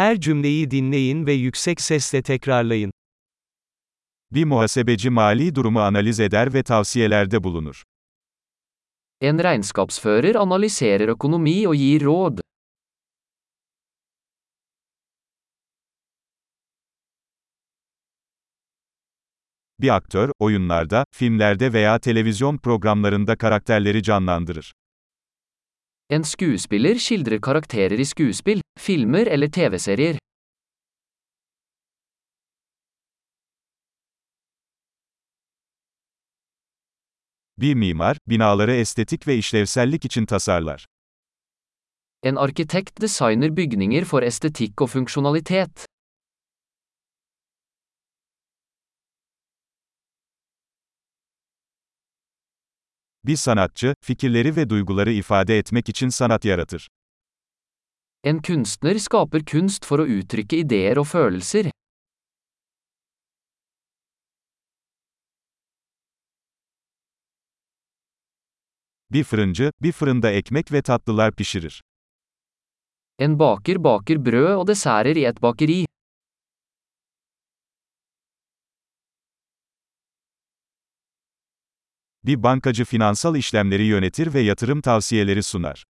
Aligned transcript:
Her 0.00 0.20
cümleyi 0.20 0.70
dinleyin 0.70 1.26
ve 1.26 1.32
yüksek 1.32 1.80
sesle 1.80 2.22
tekrarlayın. 2.22 2.92
Bir 4.32 4.44
muhasebeci 4.44 5.10
mali 5.10 5.54
durumu 5.54 5.80
analiz 5.80 6.20
eder 6.20 6.54
ve 6.54 6.62
tavsiyelerde 6.62 7.44
bulunur. 7.44 7.82
En 9.20 9.42
regnskapsfører 9.42 10.34
analyserer 10.34 11.08
økonomi 11.08 11.68
og 11.68 11.74
gir 11.74 12.04
råd. 12.04 12.38
Bir 19.80 19.88
aktör, 19.88 20.32
oyunlarda, 20.38 21.04
filmlerde 21.10 21.72
veya 21.72 21.98
televizyon 21.98 22.58
programlarında 22.58 23.36
karakterleri 23.36 24.02
canlandırır. 24.02 24.72
En 26.10 26.24
skuespiller 26.26 26.98
skildrer 26.98 27.38
karakterer 27.38 27.98
i 28.02 28.04
skuespill, 28.04 28.60
filmer 28.78 29.26
eller 29.26 29.46
TV-serier. 29.46 30.16
Bir 37.58 37.74
mimar, 37.74 38.16
binaları 38.28 38.74
estetik 38.74 39.26
ve 39.26 39.36
işlevsellik 39.36 40.04
için 40.04 40.26
tasarlar. 40.26 40.86
En 42.22 42.34
arkitekt 42.34 43.00
designer 43.00 43.56
bygninger 43.56 44.04
for 44.04 44.22
estetikk 44.22 44.82
og 44.82 44.90
funksjonalitet. 44.90 45.89
Bir 53.24 53.36
sanatçı, 53.36 53.94
fikirleri 54.00 54.56
ve 54.56 54.70
duyguları 54.70 55.12
ifade 55.12 55.58
etmek 55.58 55.88
için 55.88 56.08
sanat 56.08 56.44
yaratır. 56.44 56.88
En 58.24 58.42
kunstner 58.42 58.98
skaper 58.98 59.44
kunst 59.44 59.84
for 59.84 59.98
å 59.98 60.06
uttrykke 60.18 60.58
ideer 60.58 60.96
og 61.00 61.06
følelser. 61.06 61.70
Bir 69.10 69.24
fırıncı, 69.24 69.72
bir 69.82 69.92
fırında 69.92 70.30
ekmek 70.30 70.72
ve 70.72 70.82
tatlılar 70.82 71.36
pişirir. 71.36 71.82
En 73.18 73.38
baker 73.38 73.84
baker 73.84 74.26
brød 74.26 74.56
og 74.56 74.66
desserter 74.66 75.16
i 75.16 75.24
et 75.24 75.42
bakeri. 75.42 75.84
Bir 82.24 82.42
bankacı 82.42 82.84
finansal 82.84 83.36
işlemleri 83.36 83.84
yönetir 83.84 84.34
ve 84.34 84.40
yatırım 84.40 84.80
tavsiyeleri 84.80 85.42
sunar. 85.42 85.84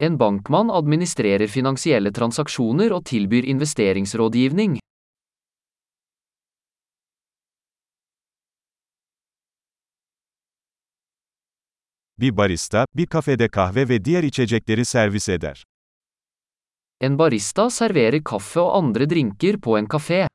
En 0.00 0.18
bankmann 0.20 0.68
administrerer 0.68 1.48
finansielle 1.48 2.12
transaksjoner 2.12 2.90
og 2.90 3.04
tilbyr 3.04 3.44
investeringsrådgivning. 3.44 4.78
Bir 12.18 12.36
barista, 12.36 12.86
bir 12.96 13.06
kafede 13.06 13.48
kahve 13.48 13.88
ve 13.88 14.04
diğer 14.04 14.22
içecekleri 14.22 14.84
servis 14.84 15.28
eder. 15.28 15.64
En 17.00 17.18
barista 17.18 17.70
serverer 17.70 18.24
kaffe 18.24 18.60
og 18.60 18.76
andre 18.76 19.10
drinker 19.10 19.60
på 19.60 19.78
en 19.78 19.86
kafé. 19.86 20.28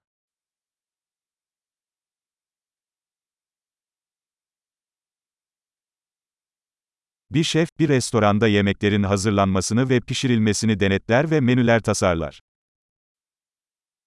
Bir 7.34 7.44
şef, 7.44 7.70
bir 7.80 7.90
restoranda 7.90 8.48
yemeklerin 8.48 9.04
hazırlanmasını 9.04 9.90
ve 9.90 10.00
pişirilmesini 10.00 10.80
denetler 10.80 11.32
ve 11.32 11.40
menüler 11.40 11.82
tasarlar. 11.82 12.40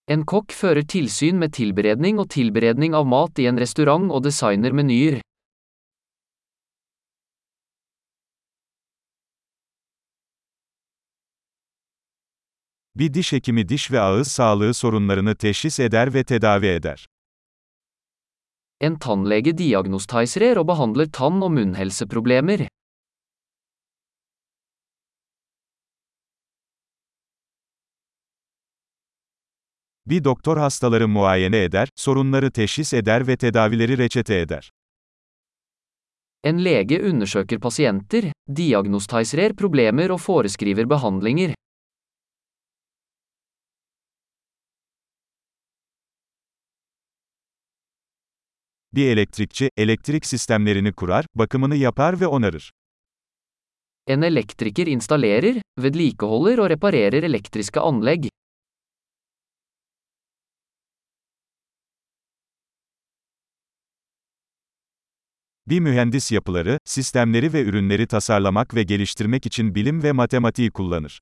En 0.08 0.24
kokk 0.24 0.52
fører 0.52 0.86
tilsyn 0.86 1.36
med 1.36 1.52
tilberedning 1.52 2.20
og 2.20 2.28
tilberedning 2.30 2.94
av 2.94 3.06
mat 3.06 3.38
i 3.38 3.46
en 3.50 3.58
restaurant 3.58 4.12
og 4.12 4.24
designer 4.24 4.72
menyer. 4.72 5.20
Bir 12.96 13.14
diş 13.14 13.32
hekimi 13.32 13.68
diş 13.68 13.90
ve 13.92 14.00
ağız 14.00 14.28
sağlığı 14.28 14.74
sorunlarını 14.74 15.36
teşhis 15.36 15.80
eder 15.80 16.14
ve 16.14 16.24
tedavi 16.24 16.66
eder. 16.66 17.06
En 18.80 18.98
tannlege 18.98 19.58
diagnostiserer 19.58 20.56
og 20.56 20.68
behandler 20.68 21.06
tann- 21.06 21.42
og 21.42 21.50
munnhelseproblemer. 21.50 22.68
Bir 30.06 30.24
doktor 30.24 30.56
hastaları 30.56 31.08
muayene 31.08 31.64
eder, 31.64 31.88
sorunları 31.96 32.50
teşhis 32.50 32.92
eder 32.92 33.26
ve 33.26 33.36
tedavileri 33.36 33.98
reçete 33.98 34.38
eder. 34.40 34.70
En 36.44 36.64
lege 36.64 37.10
undersøker 37.10 37.60
pasienter, 37.60 38.32
diagnostiserer 38.56 39.56
problemer 39.56 40.10
og 40.10 40.20
foreskriver 40.20 40.90
behandlinger. 40.90 41.54
Bir 48.92 49.10
elektrikçi, 49.10 49.70
elektrik 49.76 50.26
sistemlerini 50.26 50.92
kurar, 50.92 51.26
bakımını 51.34 51.76
yapar 51.76 52.20
ve 52.20 52.26
onarır. 52.26 52.72
En 54.06 54.22
elektriker 54.22 54.86
installerer, 54.86 55.62
vedlikeholder 55.78 56.58
og 56.58 56.70
reparerer 56.70 57.22
elektriske 57.22 57.80
anlegg. 57.80 58.28
Bir 65.68 65.80
mühendis 65.80 66.32
yapıları, 66.32 66.78
sistemleri 66.84 67.52
ve 67.52 67.62
ürünleri 67.62 68.06
tasarlamak 68.06 68.74
ve 68.74 68.82
geliştirmek 68.82 69.46
için 69.46 69.74
bilim 69.74 70.02
ve 70.02 70.12
matematiği 70.12 70.70
kullanır. 70.70 71.20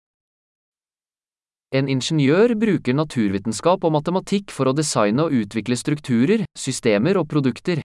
En 1.73 1.87
ingeniør 1.87 2.61
bruker 2.61 2.97
naturvitenskap 2.97 3.85
og 3.85 3.93
matematikk 3.93 4.53
for 4.53 4.69
å 4.71 4.77
designe 4.77 5.25
og 5.25 5.33
utvikle 5.33 5.77
strukturer, 5.77 6.45
systemer 6.55 7.17
og 7.17 7.27
produkter. 7.29 7.81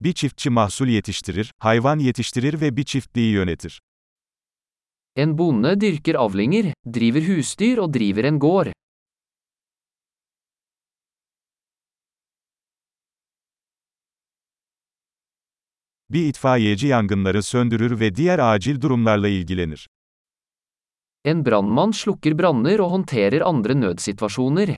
Bir 0.00 0.12
çiftçi 0.12 0.50
mahsul 0.50 0.88
yetiştirir, 0.88 1.52
hayvan 1.58 1.98
yetiştirir 1.98 2.60
ve 2.60 2.76
bir 2.76 2.84
çiftliği 2.84 3.32
yönetir. 3.32 3.80
En 5.16 5.38
bonde 5.38 5.80
dyrker 5.80 6.14
avlinger, 6.14 6.72
driver 6.86 7.22
husdyr 7.22 7.78
og 7.78 7.92
driver 7.92 8.24
en 8.24 8.38
gård. 8.38 8.72
Bir 16.10 16.28
itfaiyeci 16.28 16.86
yangınları 16.86 17.42
söndürür 17.42 18.00
ve 18.00 18.14
diğer 18.14 18.38
acil 18.38 18.80
durumlarla 18.80 19.28
ilgilenir. 19.28 19.88
En 21.24 21.46
brannmann 21.46 21.90
slukker 21.90 22.38
branner 22.38 22.78
og 22.78 22.90
håndterer 22.90 23.40
andre 23.40 23.74
nødsituasjoner. 23.80 24.76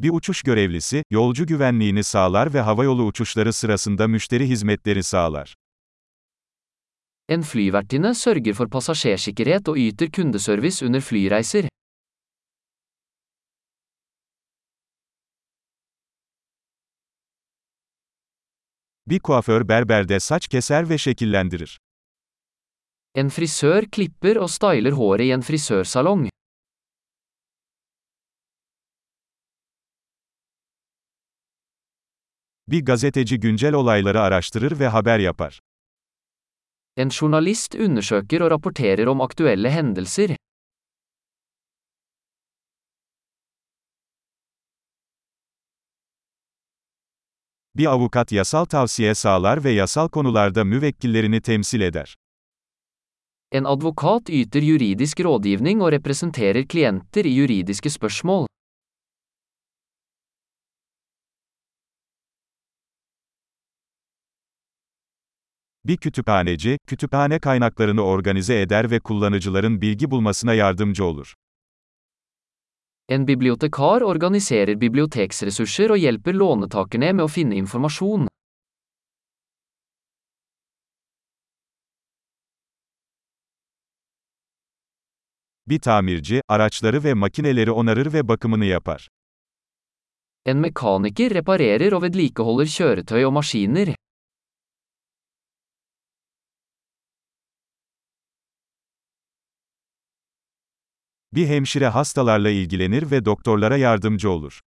Bir 0.00 0.10
uçuş 0.10 0.42
görevlisi, 0.42 1.02
yolcu 1.10 1.46
güvenliğini 1.46 2.04
sağlar 2.04 2.54
ve 2.54 2.60
havayolu 2.60 3.04
uçuşları 3.06 3.52
sırasında 3.52 4.08
müşteri 4.08 4.48
hizmetleri 4.48 5.02
sağlar. 5.02 5.54
En 7.28 7.42
flyvertinne 7.42 8.14
sørger 8.14 8.54
for 8.54 8.68
passasjersikkerhet 8.70 9.68
og 9.68 9.78
yter 9.78 10.10
kundeservice 10.12 10.86
under 10.86 11.00
flyreiser. 11.00 11.68
Bir 19.06 19.20
kuaför 19.20 19.68
berberde 19.68 20.20
saç 20.20 20.48
keser 20.48 20.88
ve 20.90 20.98
şekillendirir. 20.98 21.80
En 23.14 23.28
frisør 23.28 23.84
klipper 23.90 24.36
og 24.36 24.50
styler 24.50 24.92
håret 24.92 25.26
i 25.26 25.30
en 25.30 25.40
frisørsalong. 25.40 26.28
Bir 32.68 32.84
gazeteci 32.84 33.40
güncel 33.40 33.74
olayları 33.74 34.20
araştırır 34.20 34.78
ve 34.78 34.88
haber 34.88 35.18
yapar. 35.18 35.60
En 36.96 37.08
journalist 37.08 37.74
undersøker 37.74 38.40
og 38.40 38.50
rapporterer 38.50 39.06
om 39.06 39.20
aktuelle 39.20 39.70
hendelser. 39.70 40.36
Bir 47.76 47.86
avukat 47.86 48.32
yasal 48.32 48.64
tavsiye 48.64 49.14
sağlar 49.14 49.64
ve 49.64 49.70
yasal 49.70 50.08
konularda 50.08 50.64
müvekkillerini 50.64 51.40
temsil 51.40 51.80
eder. 51.80 52.16
En 53.52 53.64
advokat 53.64 54.30
yter 54.30 54.62
juridisk 54.62 55.20
rådgivning 55.20 55.82
og 55.82 55.92
representerer 55.92 56.66
klienter 56.66 57.24
i 57.24 57.34
juridiske 57.34 57.90
spørsmål. 57.90 58.46
Bir 65.86 65.96
kütüphaneci, 65.96 66.78
kütüphane 66.86 67.38
kaynaklarını 67.38 68.02
organize 68.02 68.60
eder 68.60 68.90
ve 68.90 69.00
kullanıcıların 69.00 69.80
bilgi 69.80 70.10
bulmasına 70.10 70.54
yardımcı 70.54 71.04
olur. 71.04 71.34
En 73.08 73.26
bibliotekar 73.26 74.00
organiserer 74.00 74.80
biblioteksressurser 74.80 75.90
og 75.90 75.98
hjelper 75.98 76.34
låntakerne 76.34 77.12
med 77.12 77.24
å 77.24 77.28
finne 77.28 77.56
informasjon. 77.56 78.28
Bir 85.66 85.80
tamirci, 85.80 86.40
araçları 86.48 87.04
ve 87.04 87.14
makineleri 87.14 87.70
onarır 87.70 88.12
ve 88.12 88.28
bakımını 88.28 88.64
yapar. 88.64 89.08
En 90.46 90.56
mekaniker 90.56 91.34
reparerer 91.34 91.92
og 91.92 92.02
vedlikeholder 92.02 92.68
kjøretøy 92.68 93.24
og 93.24 93.32
maskiner. 93.32 93.94
Bir 101.34 101.46
hemşire 101.46 101.88
hastalarla 101.88 102.50
ilgilenir 102.50 103.10
ve 103.10 103.24
doktorlara 103.24 103.76
yardımcı 103.76 104.30
olur. 104.30 104.60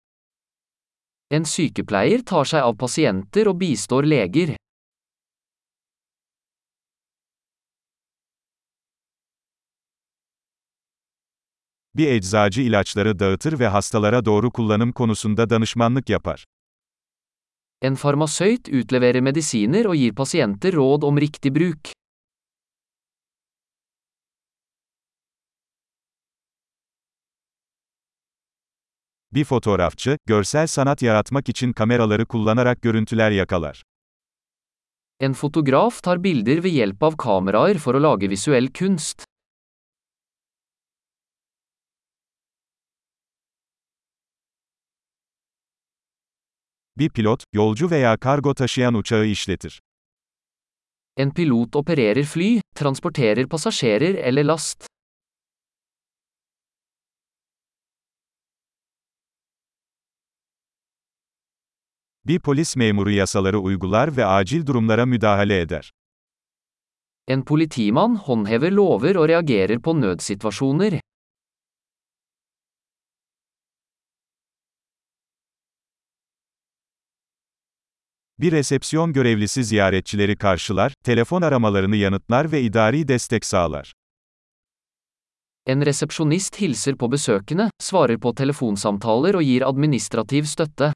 En 1.32 1.44
sykepleier 1.44 2.26
tar 2.26 2.46
seg 2.46 2.64
av 2.64 2.76
pasienter 2.78 3.46
og 3.46 3.60
bistår 3.60 4.04
leger. 4.04 4.58
Bir 11.96 12.08
eczacı 12.08 12.62
ilaçları 12.62 13.20
dağıtır 13.20 13.60
ve 13.60 13.68
hastalara 13.68 14.26
doğru 14.26 14.52
kullanım 14.52 14.92
konusunda 14.92 15.50
danışmanlık 15.50 16.10
yapar. 16.10 16.46
En 17.82 17.96
farmasøyt 17.96 18.70
utleverer 18.70 19.22
medisiner 19.22 19.86
og 19.86 19.96
gir 19.96 20.16
pasienter 20.16 20.74
råd 20.74 21.04
om 21.04 21.18
riktig 21.18 21.56
bruk. 21.56 21.97
Bir 29.38 29.46
fotoğrafçı, 29.46 30.18
görsel 30.26 30.68
sanat 30.68 31.02
yaratmak 31.02 31.50
için 31.50 31.74
kameraları 31.74 32.26
kullanarak 32.26 32.82
görüntüler 32.82 33.32
yakalar. 33.32 33.84
En 35.20 35.34
fotograf 35.34 36.04
tar 36.04 36.24
bilder 36.24 36.64
ved 36.64 36.72
hjelp 36.72 37.04
av 37.04 37.18
kameraer 37.18 37.78
for 37.78 37.96
å 37.96 38.02
lage 38.02 38.30
visuell 38.30 38.72
kunst. 38.74 39.26
Bir 46.98 47.10
pilot, 47.10 47.44
yolcu 47.54 47.92
veya 47.92 48.18
kargo 48.18 48.54
taşıyan 48.54 48.94
uçağı 48.94 49.26
işletir. 49.26 49.82
En 51.18 51.34
pilot 51.34 51.76
opererer 51.76 52.26
fly, 52.26 52.62
transporterer 52.76 53.48
passasjerer 53.48 54.16
eller 54.16 54.44
last. 54.44 54.97
Bir 62.28 62.40
polis 62.40 62.76
memuru 62.76 63.12
yasaları 63.12 63.60
uygular 63.60 64.18
ve 64.18 64.26
acil 64.26 64.66
durumlara 64.66 65.06
müdahale 65.06 65.62
eder. 65.62 65.94
En 67.28 67.46
politimann 67.46 68.16
håndhever 68.16 68.72
lover 68.72 69.16
og 69.16 69.30
reagerer 69.30 69.80
på 69.80 69.94
nødsituasjoner. 69.94 71.00
Bir 78.40 78.52
resepsiyon 78.52 79.14
görevlisi 79.14 79.64
ziyaretçileri 79.64 80.36
karşılar, 80.36 80.94
telefon 81.04 81.42
aramalarını 81.42 81.96
yanıtlar 81.96 82.52
ve 82.52 82.62
idari 82.62 83.08
destek 83.08 83.46
sağlar. 83.46 83.94
En 85.66 85.86
resepsjonist 85.86 86.62
hilser 86.62 86.96
på 86.96 87.12
besøkende, 87.12 87.70
svarer 87.80 88.20
på 88.20 88.34
telefonsamtaler 88.34 89.34
og 89.34 89.44
gir 89.44 89.62
administrativ 89.62 90.44
støtte. 90.44 90.94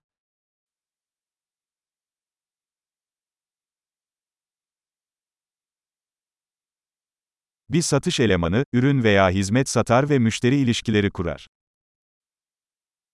Bir 7.73 7.81
satış 7.81 8.19
elemanı, 8.19 8.65
ürün 8.73 9.03
veya 9.03 9.29
hizmet 9.29 9.69
satar 9.69 10.09
ve 10.09 10.19
müşteri 10.19 10.55
ilişkileri 10.55 11.11
kurar. 11.11 11.47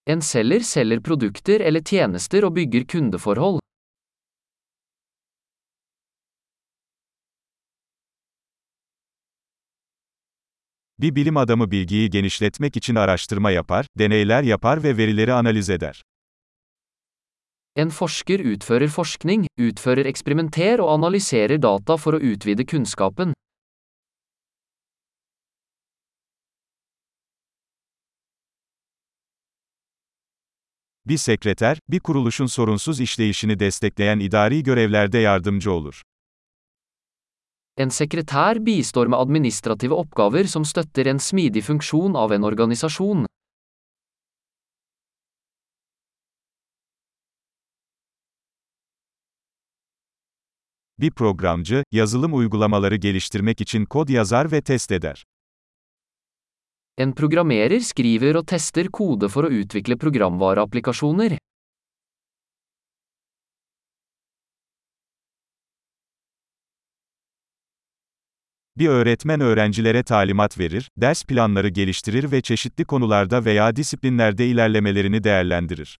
En 0.07 0.19
selger 0.19 0.59
selger 0.59 1.03
produkter 1.03 1.61
eller 1.61 1.83
tjenester 1.83 2.43
og 2.43 2.55
bygger 2.55 2.87
kundeforhold. 2.87 3.59
Bir 10.99 11.15
bilim 11.15 11.37
adamı 11.37 11.71
bilgiyi 11.71 12.09
genişletmek 12.09 12.77
için 12.77 12.95
araştırma 12.95 13.51
yapar, 13.51 13.85
deneyler 13.99 14.43
yapar 14.43 14.83
ve 14.83 14.97
verileri 14.97 15.33
analiz 15.33 15.69
eder. 15.69 16.03
En 17.75 17.89
forsker 17.89 18.39
utfører 18.39 18.87
forskning, 18.87 19.45
utfører 19.59 20.05
eksperimenter 20.05 20.79
og 20.79 20.89
analyserer 20.89 21.61
data 21.61 21.97
for 21.97 22.13
å 22.13 22.33
utvide 22.33 22.65
kunnskapen. 22.65 23.33
Bir 31.09 31.17
sekreter, 31.17 31.79
bir 31.89 31.99
kuruluşun 31.99 32.45
sorunsuz 32.45 32.99
işleyişini 32.99 33.59
destekleyen 33.59 34.19
idari 34.19 34.63
görevlerde 34.63 35.17
yardımcı 35.17 35.71
olur. 35.71 36.01
En 37.77 37.89
sekretær 37.89 38.65
bistår 38.65 39.07
med 39.07 39.17
administrative 39.17 39.93
oppgaver 39.93 40.43
som 40.43 40.65
støtter 40.65 41.05
en 41.05 41.17
smidig 41.17 41.63
funksjon 41.63 42.13
av 42.13 42.31
en 42.31 42.41
organisasjon. 42.41 43.25
Bir 50.99 51.11
programcı, 51.11 51.83
yazılım 51.91 52.33
uygulamaları 52.33 52.95
geliştirmek 52.95 53.61
için 53.61 53.85
kod 53.85 54.09
yazar 54.09 54.51
ve 54.51 54.61
test 54.61 54.91
eder. 54.91 55.25
En 56.97 57.11
programmerer 57.13 57.83
skriver 57.85 58.39
og 58.39 58.47
tester 58.49 58.87
kode 58.89 59.27
for 59.29 59.45
å 59.45 59.51
utvikle 59.53 59.99
programvareapplikasjoner. 60.01 61.35
Bir 68.77 68.87
öğretmen 68.89 69.41
öğrencilere 69.41 70.03
talimat 70.03 70.59
verir, 70.59 70.89
ders 70.97 71.23
planları 71.23 71.69
geliştirir 71.69 72.31
ve 72.31 72.41
çeşitli 72.41 72.85
konularda 72.85 73.45
veya 73.45 73.75
disiplinlerde 73.75 74.47
ilerlemelerini 74.47 75.23
değerlendirir. 75.23 75.97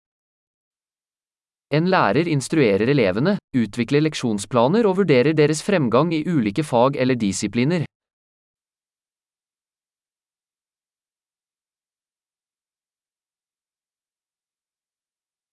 En 1.72 1.92
lærer 1.92 2.26
instruerer 2.26 2.88
elevene, 2.88 3.38
utvikler 3.56 4.02
leksjonsplaner 4.04 4.86
og 4.86 4.98
vurderer 4.98 5.38
deres 5.38 5.64
fremgang 5.64 6.14
i 6.14 6.24
ulike 6.30 6.64
fag 6.64 6.96
eller 6.96 7.20
disipliner. 7.20 7.86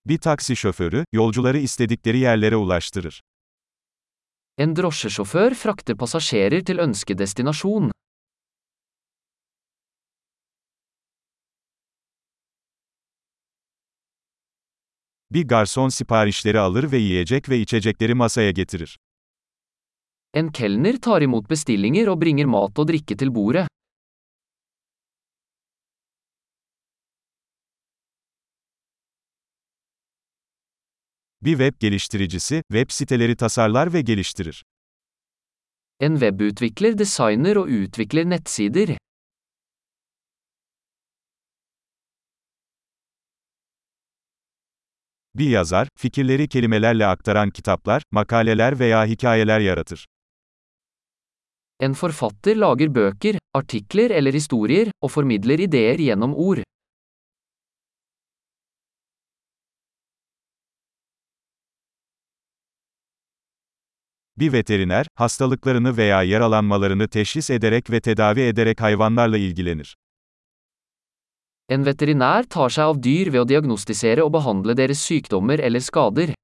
Bir 0.07 0.19
taksi 0.19 0.57
şoförü, 0.57 1.05
yolcuları 1.13 1.59
istedikleri 1.59 2.19
yerlere 2.19 2.57
ulaştırır. 2.57 3.23
En 4.59 4.77
drosjesjåfør 4.77 5.55
frakter 5.55 5.97
passasjerer 5.97 6.65
til 6.65 6.79
ønskedestinasjon. 6.79 7.91
Bir 15.31 15.49
garson 15.49 15.89
siparişleri 15.89 16.59
alır 16.59 16.93
ve 16.93 16.99
yiyecek 16.99 17.49
ve 17.49 17.59
içecekleri 17.59 18.15
masaya 18.15 18.51
getirir. 18.51 18.99
En 20.35 20.53
kelner 20.53 21.01
tar 21.01 21.23
imot 21.23 21.51
bestillinger 21.51 22.07
og 22.07 22.21
bringer 22.23 22.45
mat 22.45 22.79
og 22.79 22.89
drikke 22.89 23.17
til 23.17 23.35
bordet. 23.35 23.69
Bir 31.45 31.51
web 31.51 31.81
geliştiricisi, 31.81 32.63
web 32.73 32.91
siteleri 32.91 33.37
tasarlar 33.37 33.93
ve 33.93 34.01
geliştirir. 34.01 34.65
En 36.01 36.13
webutvikler 36.13 36.99
designer 36.99 37.57
og 37.57 37.69
utvikler 37.69 38.31
nettsider. 38.31 38.99
Bir 45.35 45.49
yazar, 45.49 45.89
fikirleri 45.97 46.49
kelimelerle 46.49 47.07
aktaran 47.07 47.51
kitaplar, 47.51 48.03
makaleler 48.13 48.79
veya 48.79 49.07
hikayeler 49.07 49.61
yaratır. 49.61 50.07
En 51.81 51.93
forfatter 51.93 52.57
lager 52.57 52.95
bøker, 52.95 53.39
artikler 53.55 54.11
eller 54.11 54.35
historier, 54.35 54.91
og 55.01 55.11
formidler 55.11 55.59
ideer 55.59 55.99
gjennom 55.99 56.35
ord. 56.35 56.74
Bir 64.37 64.53
veteriner, 64.53 65.07
hastalıklarını 65.15 65.97
veya 65.97 66.23
yaralanmalarını 66.23 67.09
teşhis 67.09 67.51
ederek 67.51 67.91
ve 67.91 68.01
tedavi 68.01 68.41
ederek 68.41 68.81
hayvanlarla 68.81 69.39
ilgilenir. 69.39 69.97
En 71.69 71.87
veterinær 71.87 72.43
tar 72.43 72.71
seg 72.71 72.85
av 72.85 72.99
dyr 73.03 73.31
ved 73.33 73.41
å 73.41 73.49
diagnostisere 73.49 74.25
og 74.25 74.33
behandle 74.35 74.75
deres 74.77 75.01
sykdommer 75.01 75.59
eller 75.59 75.81
skader. 75.81 76.35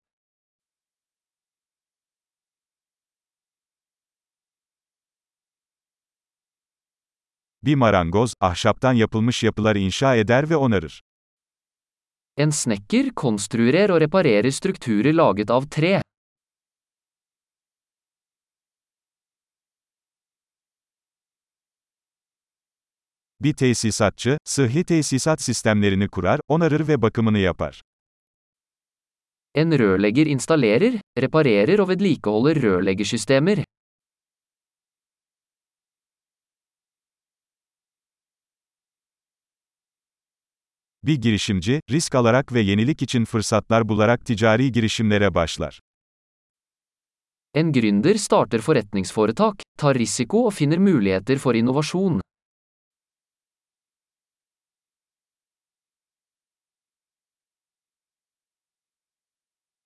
Bir 7.62 7.75
marangoz, 7.75 8.35
ahşaptan 8.40 8.92
yapılmış 8.92 9.42
yapılar 9.42 9.76
inşa 9.76 10.16
eder 10.16 10.50
ve 10.50 10.56
onarır. 10.56 11.02
En 12.37 12.50
snekker 12.50 13.11
konstruerer 13.11 13.90
og 13.90 14.00
reparerer 14.00 14.50
strukturer 14.50 15.14
laget 15.14 15.50
av 15.50 15.66
tre. 15.70 16.02
Bir 23.42 23.52
tesisatçı, 23.52 24.38
sıhhi 24.44 24.85
tesisat 24.85 25.42
sistemlerini 25.42 26.09
kurar, 26.09 26.40
onarır 26.49 26.88
ve 26.88 27.02
bakımını 27.02 27.38
yapar. 27.38 27.82
En 29.54 29.73
rørlegger 29.73 30.26
installerer, 30.26 31.00
reparerer 31.18 31.78
og 31.78 31.88
vedlikeholder 31.88 32.62
rørleggersystemer. 32.62 33.64
Bir 41.02 41.14
girişimci, 41.14 41.80
risk 41.90 42.14
alarak 42.14 42.52
ve 42.52 42.61
yenilik 42.61 43.02
için 43.02 43.25
fırsatlar 43.25 43.88
bularak 43.88 44.26
ticari 44.26 44.73
girişimlere 44.73 45.35
başlar. 45.35 45.80
En 47.54 47.73
gründer 47.73 48.14
starter 48.14 48.61
forretningsforetak, 48.61 49.54
tar 49.78 49.99
risiko 49.99 50.47
og 50.47 50.52
finner 50.52 50.78
muligheter 50.78 51.38
for 51.38 51.54
innovasjon. 51.54 52.20